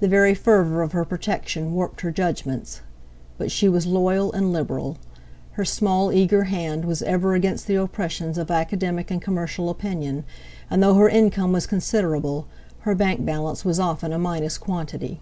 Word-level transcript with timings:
The 0.00 0.08
very 0.08 0.34
fervour 0.34 0.82
of 0.82 0.90
her 0.90 1.04
protection 1.04 1.74
warped 1.74 2.00
her 2.00 2.10
judgments. 2.10 2.80
But 3.38 3.52
she 3.52 3.68
was 3.68 3.86
loyal 3.86 4.32
and 4.32 4.52
liberal; 4.52 4.98
her 5.52 5.64
small 5.64 6.10
eager 6.12 6.42
hand 6.50 6.84
was 6.84 7.02
ever 7.02 7.34
against 7.34 7.68
the 7.68 7.76
oppressions 7.76 8.36
of 8.36 8.50
academic 8.50 9.12
and 9.12 9.22
commercial 9.22 9.70
opinion, 9.70 10.24
and 10.68 10.82
though 10.82 10.94
her 10.94 11.08
income 11.08 11.52
was 11.52 11.68
considerable, 11.68 12.48
her 12.80 12.96
bank 12.96 13.24
balance 13.24 13.64
was 13.64 13.78
often 13.78 14.12
a 14.12 14.18
minus 14.18 14.58
quantity. 14.58 15.20